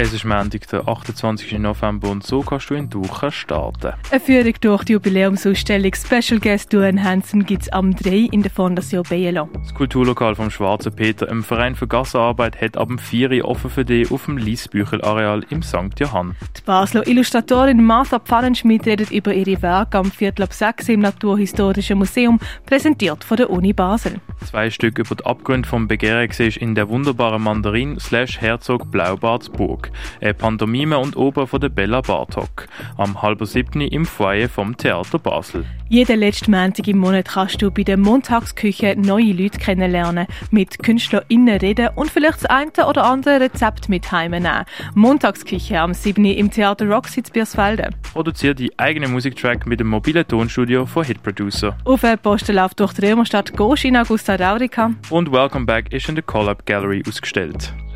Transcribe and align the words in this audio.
Es 0.00 0.12
ist 0.12 0.24
Montag, 0.24 0.68
der 0.68 0.86
28. 0.86 1.58
November 1.58 2.08
und 2.08 2.24
so 2.24 2.42
kannst 2.42 2.70
du 2.70 2.74
in 2.74 2.88
Duchen 2.88 3.32
starten. 3.32 3.94
Eine 4.12 4.20
Führung 4.20 4.54
durch 4.60 4.84
die 4.84 4.92
Jubiläumsausstellung 4.92 5.92
Special 5.92 6.38
Guest 6.38 6.72
Duane 6.72 7.02
Hansen 7.02 7.44
gibt 7.44 7.62
es 7.62 7.68
am 7.70 7.96
3 7.96 8.28
in 8.30 8.42
der 8.42 8.50
Fondation 8.52 9.02
Bielo. 9.02 9.48
Das 9.54 9.74
Kulturlokal 9.74 10.36
vom 10.36 10.50
Schwarzen 10.50 10.94
Peter 10.94 11.28
im 11.28 11.42
Verein 11.42 11.74
für 11.74 11.88
Gassenarbeit 11.88 12.60
hat 12.60 12.76
ab 12.76 12.86
dem 12.86 13.00
4 13.00 13.42
Uhr 13.42 13.48
offen 13.48 13.70
für 13.70 13.84
dich 13.84 14.12
auf 14.12 14.26
dem 14.26 14.36
Liesbüchel-Areal 14.36 15.44
im 15.50 15.64
St. 15.64 15.98
Johann. 15.98 16.36
Die 16.56 16.62
Basler 16.62 17.04
Illustratorin 17.04 17.82
Martha 17.82 18.20
Pfannenschmidt 18.20 18.86
redet 18.86 19.10
über 19.10 19.34
ihre 19.34 19.60
Werke 19.62 19.98
am 19.98 20.12
Viertel 20.12 20.44
ab 20.44 20.52
6 20.52 20.90
im 20.90 21.00
Naturhistorischen 21.00 21.98
Museum, 21.98 22.38
präsentiert 22.66 23.24
von 23.24 23.36
der 23.36 23.50
Uni 23.50 23.72
Basel. 23.72 24.20
Zwei 24.44 24.70
Stück 24.70 25.00
über 25.00 25.16
die 25.16 25.26
Abgründe 25.26 25.68
vom 25.68 25.88
Begehren 25.88 26.30
siehst 26.30 26.58
in 26.58 26.76
der 26.76 26.88
wunderbaren 26.88 27.42
Mandarin 27.42 27.98
slash 27.98 28.40
Herzog 28.40 28.92
Blaubartsburg. 28.92 29.87
Eine 30.20 30.34
Pantomime 30.34 30.98
und 30.98 31.16
Oper 31.16 31.46
von 31.46 31.60
der 31.60 31.68
Bella 31.68 32.00
Bartok. 32.00 32.66
Am 32.96 33.22
halben 33.22 33.46
siebten 33.46 33.80
im 33.80 34.04
Foyer 34.04 34.48
vom 34.48 34.76
Theater 34.76 35.18
Basel. 35.18 35.64
Jeden 35.90 36.20
letzten 36.20 36.50
Montag 36.50 36.86
im 36.86 36.98
Monat 36.98 37.28
kannst 37.28 37.62
du 37.62 37.70
bei 37.70 37.82
der 37.82 37.96
Montagsküche 37.96 38.94
neue 38.98 39.32
Leute 39.32 39.58
kennenlernen, 39.58 40.26
mit 40.50 40.78
KünstlerInnen 40.82 41.58
reden 41.58 41.88
und 41.94 42.10
vielleicht 42.10 42.42
das 42.42 42.46
eine 42.46 42.86
oder 42.86 43.04
andere 43.04 43.40
Rezept 43.40 43.88
mit 43.88 44.12
heimnehmen. 44.12 44.64
Montagsküche 44.94 45.80
am 45.80 45.94
7. 45.94 46.24
im 46.26 46.50
Theater 46.50 46.86
Roxy 46.86 47.22
Biersfelde. 47.32 47.90
Produziere 48.12 48.54
die 48.54 48.78
eigene 48.78 49.08
Musiktrack 49.08 49.66
mit 49.66 49.80
dem 49.80 49.88
mobilen 49.88 50.26
Tonstudio 50.26 50.84
von 50.84 51.04
Hit 51.04 51.22
Producer. 51.22 51.76
Auf 51.84 52.04
einem 52.04 52.18
Postenlauf 52.18 52.74
durch 52.74 52.92
die 52.92 53.06
Römerstadt 53.06 53.56
Gosch 53.56 53.84
in 53.84 53.96
Augusta 53.96 54.34
Raurica. 54.34 54.90
Und 55.08 55.32
Welcome 55.32 55.64
Back 55.64 55.92
ist 55.92 56.08
in 56.08 56.16
der 56.16 56.24
Collab 56.24 56.66
Gallery 56.66 57.02
ausgestellt. 57.08 57.72